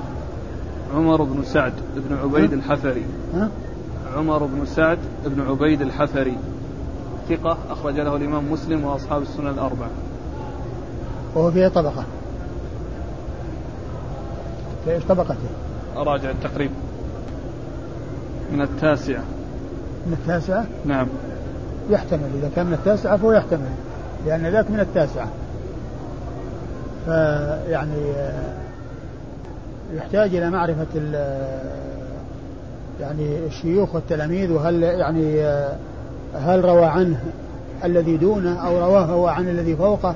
[0.95, 3.05] عمر بن سعد بن عبيد الحفري.
[3.35, 3.51] ها؟
[4.17, 6.37] عمر بن سعد بن عبيد الحفري.
[7.29, 9.91] ثقة أخرج له الإمام مسلم وأصحاب السنن الأربعة.
[11.35, 12.05] وهو في طبقة.
[14.85, 15.49] في إيش طبقته؟
[15.97, 16.71] أراجع التقريب.
[18.53, 19.23] من التاسعة.
[20.07, 21.07] من التاسعة؟ نعم.
[21.91, 22.31] يحتمل.
[22.39, 23.88] إذا كان من التاسعة فهو يحتمل.
[24.27, 25.29] لأن ذاك من التاسعة.
[27.07, 28.13] فيعني
[29.95, 30.87] يحتاج إلى معرفة
[33.01, 35.43] يعني الشيوخ والتلاميذ وهل يعني
[36.35, 37.21] هل روى عنه
[37.85, 40.15] الذي دونه أو رواه هو عن الذي فوقه.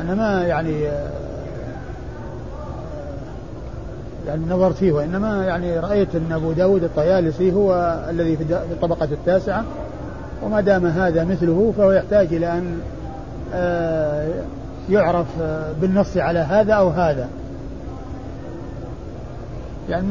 [0.00, 0.82] أنا ما يعني
[4.26, 9.64] يعني نظرت فيه وإنما يعني رأيت أن أبو داود الطيالسي هو الذي في الطبقة التاسعة.
[10.42, 12.80] وما دام هذا مثله فهو يحتاج إلى أن
[13.54, 14.28] آه،
[14.90, 17.28] يعرف آه، بالنص على هذا أو هذا.
[19.88, 20.06] يعني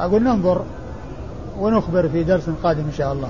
[0.00, 0.62] أقول ننظر
[1.60, 3.28] ونخبر في درس قادم إن شاء الله.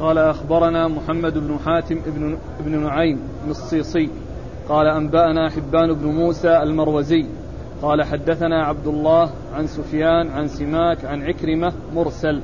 [0.00, 4.10] قال أخبرنا محمد بن حاتم بن, ابن نعيم الصيصي.
[4.68, 7.26] قال أنبأنا حبان بن موسى المروزي.
[7.82, 12.40] قال حدثنا عبد الله عن سفيان عن سماك عن عكرمة مرسل.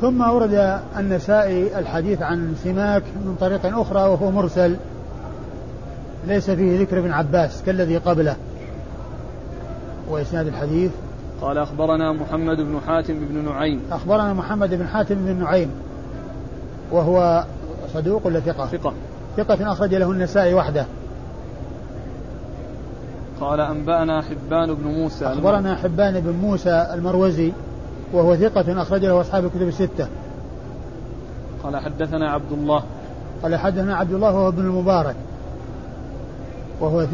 [0.00, 4.76] ثم أورد النسائي الحديث عن سماك من طريق أخرى وهو مرسل.
[6.26, 8.36] ليس فيه ذكر ابن عباس كالذي قبله.
[10.10, 10.90] وإسناد الحديث؟
[11.40, 13.80] قال أخبرنا محمد بن حاتم بن نعيم.
[13.92, 15.70] أخبرنا محمد بن حاتم بن نعيم.
[16.92, 17.44] وهو
[17.94, 18.92] صدوق ولا ثقة؟ ثقة.
[19.36, 20.86] ثقة أخرج له النسائي وحده.
[23.44, 25.26] قال أنبأنا حبان بن موسى.
[25.26, 27.52] أخبرنا حبان بن موسى المروزي
[28.12, 30.06] وهو ثقة أخرج له أصحاب الكتب الستة.
[31.62, 32.82] قال حدثنا عبد الله.
[33.42, 35.16] قال حدثنا عبد الله وهو ابن المبارك.
[36.80, 37.06] وهو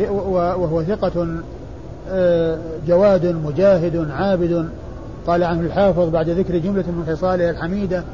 [0.62, 1.26] وهو ثقة
[2.10, 4.68] آه، جواد مجاهد عابد.
[5.26, 8.04] قال عنه الحافظ بعد ذكر جملة من خصاله الحميدة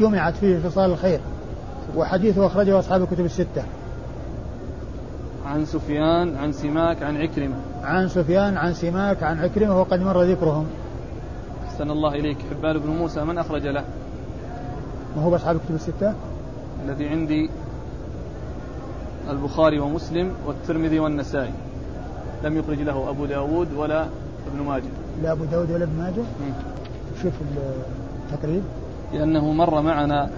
[0.00, 1.20] جمعت فيه خصال الخير.
[1.96, 3.62] وحديثه أخرجه أصحاب الكتب الستة.
[5.52, 7.56] عن سفيان عن سماك عن عكرمة.
[7.82, 10.66] عن سفيان عن سماك عن عكرمة وقد مر ذكرهم.
[11.68, 12.38] أحسن الله إليك.
[12.50, 13.84] حبان بن موسى من أخرج له؟
[15.16, 16.14] ما هو أصحاب الكتب الستة؟
[16.84, 17.50] الذي عندي
[19.30, 21.52] البخاري ومسلم والترمذي والنسائي.
[22.44, 24.06] لم يخرج له أبو داود ولا
[24.52, 24.92] ابن ماجه.
[25.22, 26.24] لا أبو داود ولا ابن ماجه؟
[27.22, 27.32] شوف
[28.24, 28.62] التقريب.
[29.12, 30.30] لأنه مر معنا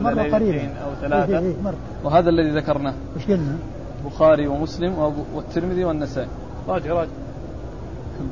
[0.00, 1.38] مرة قريبا أو ثلاثة.
[1.38, 1.74] إيه إيه مر.
[2.04, 2.94] وهذا الذي ذكرناه.
[3.16, 3.56] إيش قلنا؟
[4.04, 4.98] البخاري ومسلم
[5.34, 6.28] والترمذي والنسائي.
[6.68, 7.10] راجع راجع.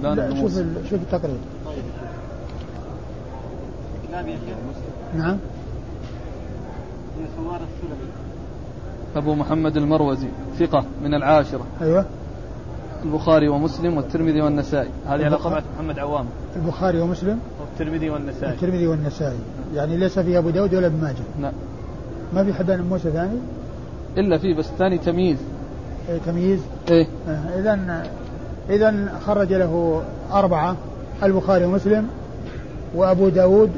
[0.02, 0.54] لا شوف
[0.90, 1.38] شوف التقريب
[5.14, 5.38] نعم.
[9.16, 11.66] أبو محمد المروزي ثقة من العاشرة.
[11.82, 12.04] أيوة.
[13.06, 14.88] البخاري ومسلم والترمذي والنسائي.
[15.06, 16.26] هذه على طبعة محمد عوام.
[16.56, 18.52] البخاري ومسلم؟ والترمذي والنسائي.
[18.52, 19.38] الترمذي والنسائي.
[19.74, 21.52] يعني ليس في أبو داود ولا ابن ماجه؟ نعم.
[22.34, 23.38] ما في حبان موسى ثاني؟
[24.18, 25.38] إلا في بس ثاني تمييز.
[26.08, 27.06] إيه تمييز؟ إيه.
[27.58, 28.06] إذا آه
[28.72, 30.76] إذا خرج له أربعة
[31.22, 32.08] البخاري ومسلم
[32.94, 33.70] وأبو داود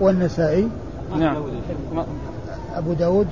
[0.00, 0.68] والنسائي.
[1.18, 1.36] نعم.
[2.74, 3.26] أبو داود.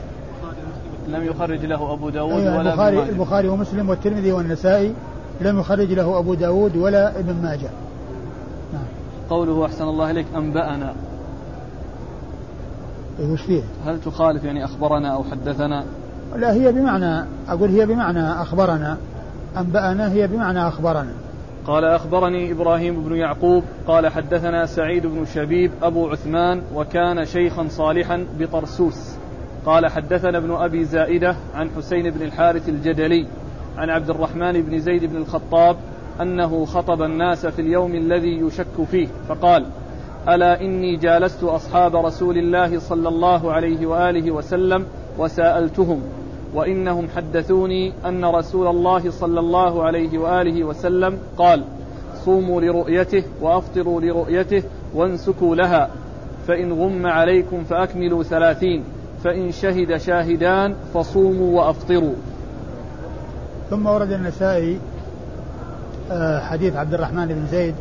[1.09, 4.93] لم يخرج له أبو داود أيوة ولا البخاري, البخاري ومسلم والترمذي والنسائي.
[5.41, 7.71] لم يخرج له أبو داود ولا ابن ماجه
[8.73, 8.85] نعم.
[9.31, 10.95] قوله أحسن الله إليك أنبأنا
[13.19, 15.85] إيه وش فيه؟ هل تخالف يعني أخبرنا أو حدثنا؟
[16.37, 18.97] لا هي بمعنى أقول هي بمعنى أخبرنا
[19.57, 21.13] أنبأنا هي بمعنى أخبرنا
[21.67, 28.27] قال أخبرني إبراهيم بن يعقوب قال حدثنا سعيد بن شبيب أبو عثمان وكان شيخا صالحا
[28.39, 29.15] بطرسوس
[29.67, 33.27] قال حدثنا ابن أبي زائدة عن حسين بن الحارث الجدلي
[33.79, 35.77] عن عبد الرحمن بن زيد بن الخطاب
[36.21, 39.67] أنه خطب الناس في اليوم الذي يشك فيه فقال
[40.29, 44.87] ألا إني جالست أصحاب رسول الله صلى الله عليه وآله وسلم
[45.19, 46.03] وسألتهم
[46.55, 51.65] وإنهم حدثوني أن رسول الله صلى الله عليه وآله وسلم قال
[52.25, 54.63] صوموا لرؤيته وأفطروا لرؤيته
[54.95, 55.91] وانسكوا لها
[56.47, 58.85] فإن غم عليكم فأكملوا ثلاثين
[59.25, 62.15] فإن شهد شاهدان فصوموا وأفطروا.
[63.73, 64.79] ثم ورد النسائي
[66.11, 67.75] آه، حديث عبد الرحمن بن زيد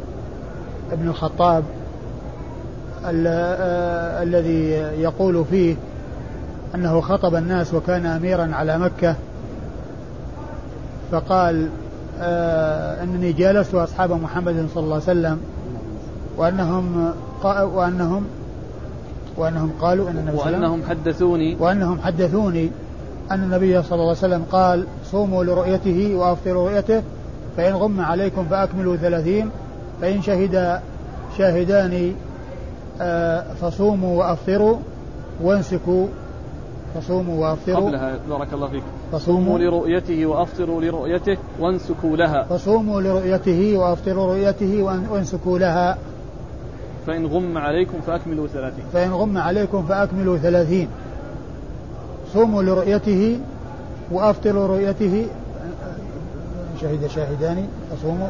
[0.92, 1.64] بن الخطاب
[3.06, 4.70] آه، الذي
[5.02, 5.76] يقول فيه
[6.76, 9.16] أنه خطب الناس وكان أميرا على مكة
[11.12, 11.70] فقال
[12.22, 15.40] آه أنني جالست أصحاب محمد صلى الله عليه وسلم
[16.38, 18.26] وأنهم وأنهم
[19.38, 21.58] وأنهم قالوا أن وأنهم حدثوني.
[21.60, 22.72] وأنهم حدثوني
[23.34, 27.04] أن النبي صلى الله عليه وسلم قال صوموا لرؤيته وأفطروا رؤيته
[27.58, 29.50] فإن غم عليكم فأكملوا ثلاثين
[30.02, 30.82] فإن شهد
[31.38, 32.14] شاهدان
[33.02, 34.78] آه، فصوموا وأفطروا
[35.42, 36.08] وانسكوا
[36.96, 38.20] فصوموا وأفطروا قبلها.
[38.30, 38.84] بارك الله فيك.
[39.12, 42.44] فصوموا لرؤيته وأفطروا لرؤيته وانسكوا لها.
[42.44, 45.98] فصوموا لرؤيته وأفطروا رؤيته وانسكوا لها.
[47.08, 48.84] فإن غم عليكم فأكملوا ثلاثين.
[48.94, 50.88] فإن غم عليكم فأكملوا ثلاثين.
[52.34, 53.40] صوموا لرؤيته
[54.12, 55.26] وأفطروا رؤيته
[56.82, 58.30] شهد شاهدان فصوموا.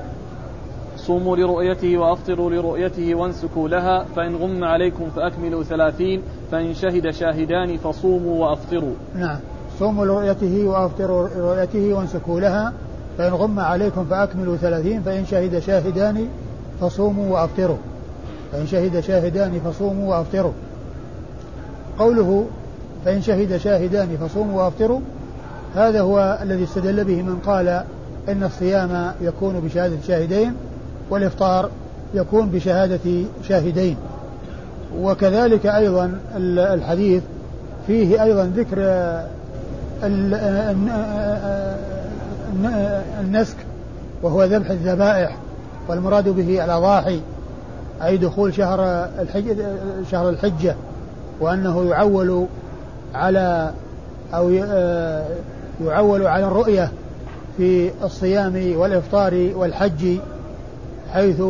[0.98, 8.46] صوموا لرؤيته وأفطروا لرؤيته وانسكوا لها فإن غم عليكم فأكملوا ثلاثين فإن شهد شاهدان فصوموا
[8.46, 8.94] وأفطروا.
[9.16, 9.40] نعم.
[9.80, 12.74] صوموا لرؤيته وأفطروا لرؤيته وانسكوا لها
[13.18, 16.28] فإن غم عليكم فأكملوا ثلاثين فإن شهد شاهدان
[16.82, 17.78] فصوموا وأفطروا.
[18.52, 20.54] فإن شهد شاهدان فصوموا وأفطروا.
[22.00, 22.46] قوله
[23.06, 25.00] فإن شهد شاهدان فصوموا وأفطروا.
[25.76, 27.68] هذا هو الذي استدل به من قال
[28.30, 30.54] إن الصيام يكون بشهادة شاهدين
[31.10, 31.70] والإفطار
[32.14, 33.98] يكون بشهادة شاهدين.
[35.00, 36.20] وكذلك أيضا
[36.58, 37.24] الحديث
[37.88, 38.78] فيه أيضا ذكر
[43.22, 43.56] النسك
[44.24, 45.38] وهو ذبح الذبائح
[45.90, 47.20] والمراد به الأضاحي
[48.04, 49.56] أي دخول شهر الحجة
[50.12, 50.76] شهر الحجة
[51.40, 52.46] وأنه يعول
[53.14, 53.72] على
[54.34, 54.50] أو
[55.86, 56.92] يعول على الرؤية
[57.58, 60.18] في الصيام والإفطار والحج
[61.14, 61.42] حيث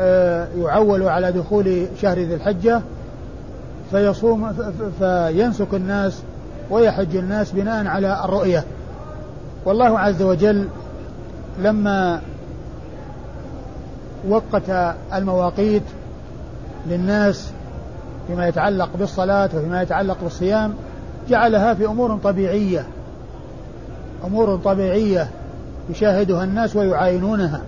[0.00, 2.80] آه، يعول على دخول شهر ذي الحجة
[3.90, 4.52] فيصوم
[4.98, 6.22] فينسك الناس
[6.70, 8.64] ويحج الناس بناء على الرؤية.
[9.64, 10.68] والله عز وجل
[11.58, 12.20] لما
[14.28, 15.82] وقت المواقيت
[16.86, 17.50] للناس
[18.30, 20.74] فيما يتعلق بالصلاة وفيما يتعلق بالصيام
[21.28, 22.86] جعلها في أمور طبيعية
[24.24, 25.28] أمور طبيعية
[25.90, 27.62] يشاهدها الناس ويعاينونها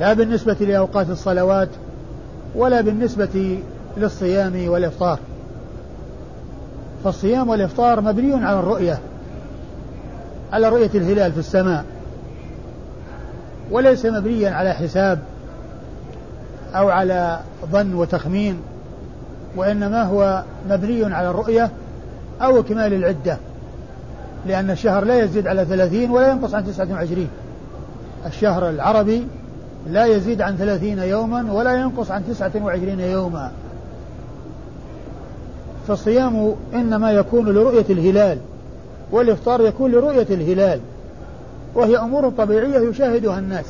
[0.00, 1.68] لا بالنسبة لأوقات الصلوات
[2.54, 3.58] ولا بالنسبة
[3.96, 5.18] للصيام والإفطار.
[7.04, 8.98] فالصيام والإفطار مبني على الرؤية
[10.52, 11.84] على رؤية الهلال في السماء
[13.70, 15.18] وليس مبنيا على حساب
[16.74, 17.40] أو على
[17.72, 18.60] ظن وتخمين.
[19.56, 21.70] وإنما هو مبني على الرؤية
[22.42, 23.38] أو إكمال العدة
[24.46, 27.28] لأن الشهر لا يزيد على ثلاثين ولا ينقص عن تسعة وعشرين.
[28.26, 29.26] الشهر العربي
[29.90, 33.52] لا يزيد عن ثلاثين يوما ولا ينقص عن تسعة وعشرين يوما.
[35.88, 38.38] فالصيام إنما يكون لرؤية الهلال
[39.12, 40.80] والإفطار يكون لرؤية الهلال
[41.74, 43.64] وهي أمور طبيعية يشاهدها الناس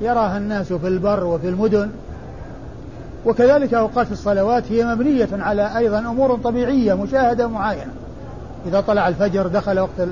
[0.00, 1.90] يراها الناس في البر وفي المدن.
[3.26, 7.92] وكذلك أوقات الصلوات هي مبنية على أيضا أمور طبيعية مشاهدة معاينة
[8.66, 10.08] إذا طلع الفجر دخل وقت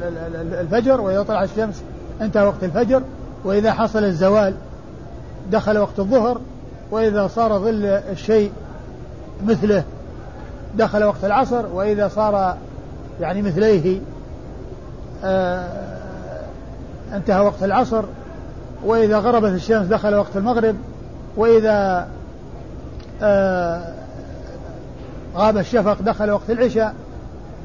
[0.60, 1.82] الفجر وإذا طلع الشمس
[2.20, 3.02] انتهى وقت الفجر
[3.44, 4.54] وإذا حصل الزوال
[5.50, 6.40] دخل وقت الظهر
[6.90, 8.52] وإذا صار ظل الشيء
[9.46, 9.84] مثله
[10.76, 12.56] دخل وقت العصر وإذا صار
[13.20, 14.00] يعني مثليه
[15.24, 15.68] آه
[17.14, 18.04] انتهى وقت العصر
[18.84, 20.76] وإذا غربت الشمس دخل وقت المغرب
[21.36, 22.08] وإذا
[25.36, 26.94] غاب الشفق دخل وقت العشاء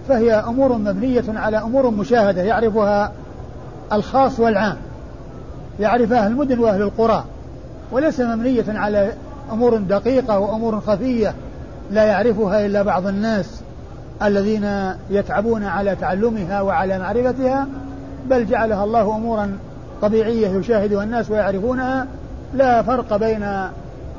[0.08, 3.12] فهي أمور مبنية على أمور مشاهدة يعرفها
[3.94, 4.78] الخاص والعام
[5.80, 7.24] يعرف أهل المدن وأهل القرى
[7.92, 9.14] وليس مبنية على
[9.52, 11.34] أمور دقيقة وأمور خفية
[11.92, 13.62] لا يعرفها إلا بعض الناس
[14.24, 17.68] الذين يتعبون على تعلمها وعلى معرفتها
[18.30, 19.58] بل جعلها الله أمورا
[20.02, 22.08] طبيعية يشاهدها الناس ويعرفونها
[22.54, 23.46] لا فرق بين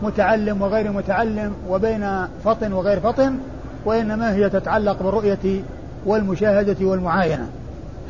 [0.03, 3.39] متعلم وغير متعلم وبين فطن وغير فطن
[3.85, 5.63] وإنما هي تتعلق بالرؤية
[6.07, 7.49] والمشاهدة والمعاينة.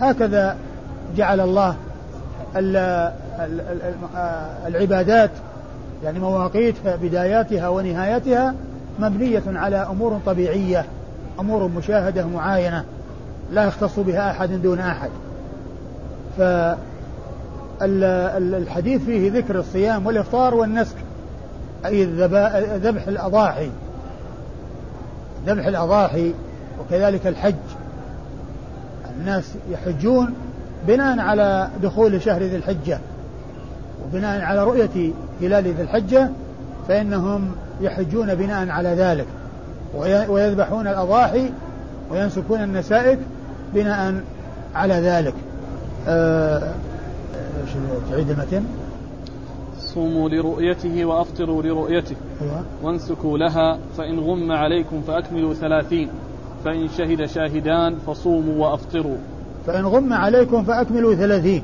[0.00, 0.56] هكذا
[1.16, 1.76] جعل الله
[4.66, 5.30] العبادات
[6.04, 8.54] يعني مواقيت بداياتها ونهايتها
[8.98, 10.84] مبنية على أمور طبيعية
[11.40, 12.84] أمور مشاهدة معاينة
[13.52, 15.10] لا يختص بها أحد دون أحد.
[17.80, 20.96] فالحديث فيه ذكر الصيام والإفطار والنسك
[21.86, 22.04] أي
[22.78, 23.70] ذبح الأضاحي.
[25.46, 26.34] ذبح الأضاحي
[26.80, 27.54] وكذلك الحج.
[29.20, 30.34] الناس يحجون
[30.86, 32.98] بناء على دخول شهر ذي الحجة.
[34.04, 36.30] وبناء على رؤية هلال ذي الحجة
[36.88, 39.26] فإنهم يحجون بناء على ذلك.
[40.28, 41.50] ويذبحون الأضاحي
[42.10, 43.18] وينسكون النسائك
[43.74, 44.14] بناء
[44.74, 45.34] على ذلك.
[46.08, 46.72] أه
[48.10, 48.64] تعيد المتن؟
[49.96, 52.64] صوموا لرؤيته وأفطروا لرؤيته أيوة.
[52.82, 56.08] وانسكوا لها فإن غم عليكم فأكملوا ثلاثين
[56.64, 59.16] فإن شهد شاهدان فصوموا وأفطروا.
[59.66, 61.62] فإن غم عليكم فأكملوا ثلاثين.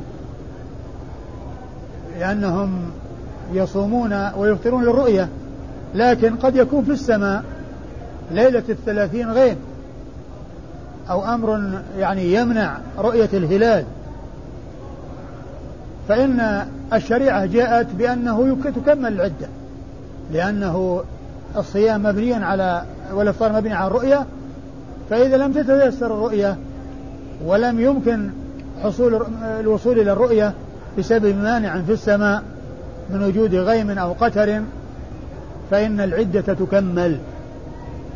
[2.19, 2.71] لأنهم
[3.53, 5.29] يصومون ويفطرون للرؤية
[5.95, 7.45] لكن قد يكون في السماء
[8.31, 9.57] ليلة الثلاثين غيم
[11.11, 13.85] أو أمر يعني يمنع رؤية الهلال.
[16.09, 19.49] فإن الشريعة جاءت بأنه تكمل العدة
[20.33, 21.05] لأنه
[21.57, 22.83] الصيام مبني على
[23.15, 24.27] والإفطار مبني على الرؤية
[25.11, 26.57] فإذا لم تتيسر الرؤية
[27.45, 28.31] ولم يمكن
[28.83, 29.27] حصول
[29.61, 30.53] الوصول إلى الرؤية
[30.99, 32.43] بسبب مانع في السماء
[33.11, 34.63] من وجود غيم أو قتر
[35.71, 37.19] فإن العدة تكمل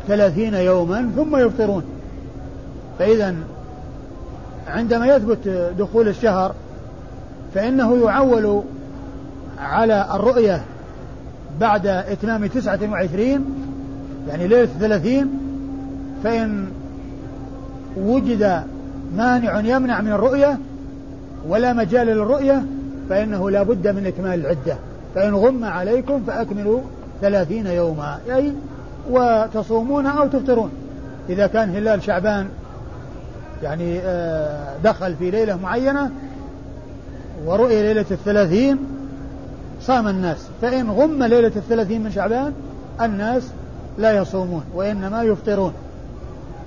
[0.07, 1.83] ثلاثين يوما ثم يفطرون.
[2.99, 3.35] فإذا
[4.67, 5.47] عندما يثبت
[5.79, 6.55] دخول الشهر
[7.53, 8.63] فإنه يعول
[9.59, 10.61] على الرؤية
[11.59, 13.45] بعد إتمام تسعة وعشرين
[14.27, 15.39] يعني ليلة ثلاثين
[16.23, 16.67] فإن
[17.97, 18.63] وجد
[19.15, 20.57] مانع يمنع من الرؤية
[21.47, 22.63] ولا مجال للرؤية
[23.09, 24.77] فإنه لا بد من إكمال العدة.
[25.15, 26.79] فإن غم عليكم فأكملوا
[27.21, 28.53] ثلاثين يوما أي
[29.09, 30.69] وتصومون أو تفطرون.
[31.29, 32.47] إذا كان هلال شعبان
[33.63, 36.11] يعني آه، دخل في ليلة معينة
[37.45, 38.77] ورؤي ليلة الثلاثين
[39.81, 40.47] صام الناس.
[40.61, 42.53] فإن غم ليلة الثلاثين من شعبان
[43.01, 43.43] الناس
[43.97, 45.73] لا يصومون وإنما يفطرون.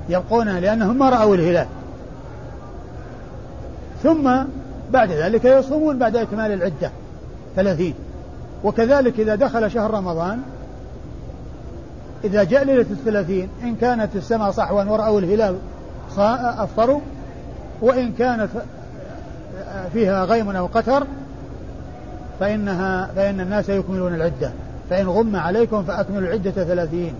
[0.09, 1.67] يبقون لأنهم ما رأوا الهلال.
[4.03, 4.31] ثم
[4.93, 6.91] بعد ذلك يصومون بعد إكمال العدة
[7.57, 7.95] ثلاثين.
[8.65, 10.43] وكذلك إذا دخل شهر رمضان
[12.25, 15.57] إذا جاء ليلة الثلاثين إن كانت السماء صحوا ورأوا الهلال
[16.19, 17.01] أفطروا
[17.83, 18.49] وإن كانت
[19.93, 21.07] فيها غيم أو قتر
[22.41, 24.53] فإنها فإن الناس يكملون العدة.
[24.91, 27.15] فإن غم عليكم فأكملوا العدة ثلاثين.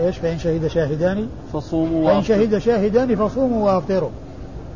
[0.00, 4.10] إيش؟ فإن شهد شاهدان فصوموا فإن شهد شاهدان فصوموا وأفطروا.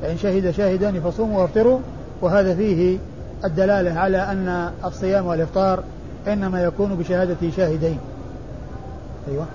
[0.03, 1.79] فإن شهد شاهدان فصوموا وأفطروا.
[2.23, 2.99] وهذا فيه
[3.45, 5.83] الدلالة على أن الصيام والإفطار
[6.29, 7.99] إنما يكون بشهادة شاهدين.
[9.29, 9.47] أيوة.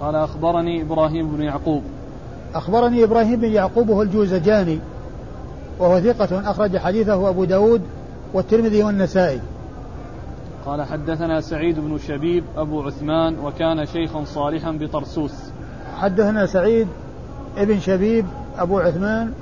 [0.00, 1.82] قال أخبرني إبراهيم بن يعقوب.
[2.54, 4.78] أخبرني إبراهيم بن يعقوب هو الجوزجاني.
[5.80, 7.82] وهو ثقة أخرج حديثه أبو داود
[8.34, 9.40] والترمذي والنسائي.
[10.66, 15.32] قال حدثنا سعيد بن شبيب أبو عثمان وكان شيخا صالحا بطرسوس.
[15.96, 16.88] حدثنا سعيد
[17.56, 18.26] ابن شبيب
[18.58, 19.32] أبو عثمان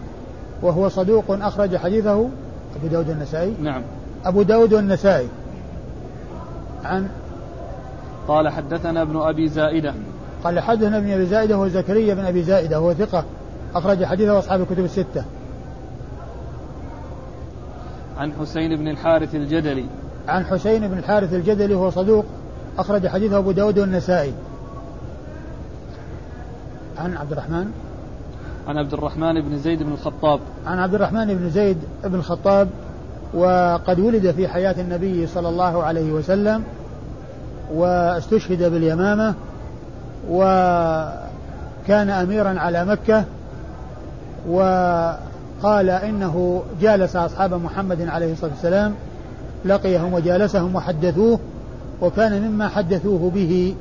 [0.63, 2.29] وهو صدوق أخرج حديثه
[2.77, 3.83] أبو داود النسائي نعم.
[4.25, 5.29] أبو داود والنسائي.
[6.85, 7.09] عن
[8.29, 9.95] قال حدثنا ابن أبي زائدة.
[10.45, 13.25] قال حدثنا ابن أبي زائدة هو زكريا بن أبي زائدة هو ثقة
[13.75, 15.25] أخرج حديثه أصحاب الكتب الستة.
[18.19, 19.87] عن حسين بن الحارث الجدلي.
[20.29, 22.25] عن حسين بن الحارث الجدلي هو صدوق
[22.79, 24.33] أخرج حديثه أبو داود والنسائي.
[26.99, 27.71] عن عبد الرحمن؟
[28.69, 30.41] عن عبد الرحمن بن زيد بن الخطاب.
[30.67, 32.69] عن عبد الرحمن بن زيد بن الخطاب
[33.35, 36.65] وقد ولد في حياة النبي صلى الله عليه وسلم
[37.73, 39.35] واستشهد باليمامة
[40.31, 43.25] وكان أميرا على مكة
[45.63, 48.95] وقال إنه جالس أصحاب محمد عليه الصلاة والسلام
[49.65, 51.39] لقيهم وجالسهم وحدثوه
[52.01, 53.75] وكان مما حدثوه به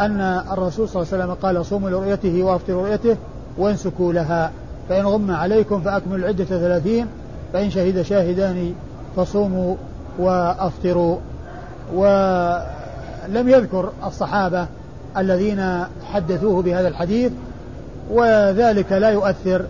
[0.00, 0.20] أن
[0.52, 3.16] الرسول صلى الله عليه وسلم قال صوموا لرؤيته وأفطروا رؤيته
[3.58, 4.50] وانسكوا لها
[4.88, 7.06] فإن غم عليكم فأكملوا العدة ثلاثين
[7.52, 8.74] فإن شهد شاهدان
[9.16, 9.76] فصوموا
[10.18, 11.16] وأفطروا.
[11.94, 14.66] ولم يذكر الصحابة
[15.16, 17.32] الذين حدثوه بهذا الحديث
[18.10, 19.66] وذلك لا يؤثر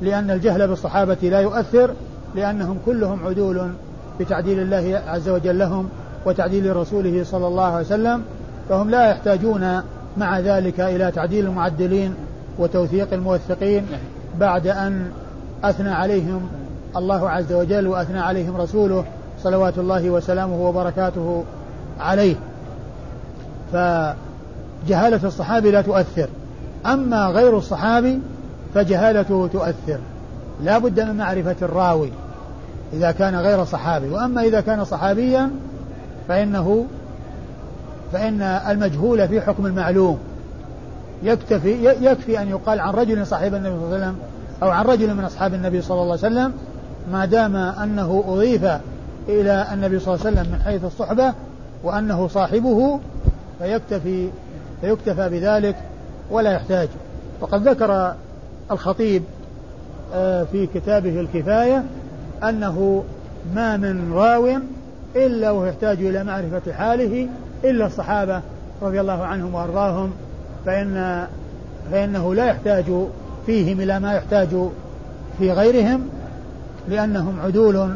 [0.00, 1.90] لأن الجهل بالصحابة لا يؤثر
[2.34, 3.70] لأنهم كلهم عدول
[4.20, 5.88] بتعديل الله عز وجل لهم
[6.26, 8.22] وتعديل رسوله صلى الله عليه وسلم
[8.68, 9.82] فهم لا يحتاجون
[10.16, 12.14] مع ذلك إلى تعديل المعدلين
[12.58, 13.86] وتوثيق الموثقين
[14.40, 15.10] بعد أن
[15.64, 16.48] أثنى عليهم
[16.96, 19.04] الله عز وجل وأثنى عليهم رسوله
[19.42, 21.44] صلوات الله وسلامه وبركاته
[22.00, 22.36] عليه.
[23.72, 26.28] فجهالة الصحابي لا تؤثر.
[26.86, 28.20] أما غير الصحابي
[28.74, 29.98] فجهالته تؤثر.
[30.62, 32.10] لا بد من معرفة الراوي
[32.92, 34.08] إذا كان غير صحابي.
[34.08, 35.50] وأما إذا كان صحابيا
[36.28, 36.86] فإنه
[38.12, 40.18] فإن المجهول في حكم المعلوم.
[41.22, 44.16] يكتفي يكفي أن يقال عن رجل صاحب النبي صلى الله عليه وسلم
[44.62, 46.52] أو عن رجل من أصحاب النبي صلى الله عليه وسلم
[47.12, 48.64] ما دام أنه أضيف
[49.28, 51.32] إلى النبي صلى الله عليه وسلم من حيث الصحبة
[51.84, 53.00] وأنه صاحبه
[53.58, 54.28] فيكتفي
[54.80, 55.76] فيكتفى بذلك
[56.30, 56.88] ولا يحتاج.
[57.40, 58.14] وقد ذكر
[58.70, 59.22] الخطيب
[60.14, 61.84] آه، في كتابه الكفاية
[62.42, 63.04] أنه
[63.54, 64.58] ما من راو
[65.16, 67.28] إلا وهو يحتاج إلى معرفة حاله
[67.64, 68.40] إلا الصحابة
[68.82, 70.12] رضي الله عنهم وأرضاهم
[70.66, 71.26] فإن
[71.92, 72.84] فإنه لا يحتاج
[73.46, 74.48] فيهم إلى ما يحتاج
[75.38, 76.08] في غيرهم
[76.88, 77.90] لأنهم عدول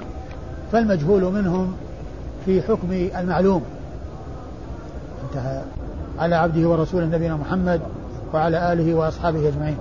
[0.72, 1.72] فالمجهول منهم
[2.46, 3.62] في حكم المعلوم.
[5.28, 5.62] انتهى.
[6.18, 7.80] على عبده ورسوله نبينا محمد
[8.34, 9.76] وعلى آله وأصحابه أجمعين.